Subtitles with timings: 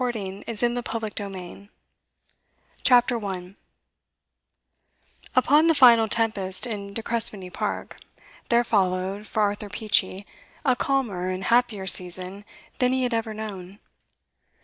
[0.01, 1.69] Part VI: A Virtue of Necessity
[2.81, 3.55] CHAPTER 1
[5.35, 7.97] Upon the final tempest in De Crespigny Park
[8.49, 10.25] there followed, for Arthur Peachey,
[10.65, 12.45] a calmer and happier season
[12.79, 13.77] than he had ever known.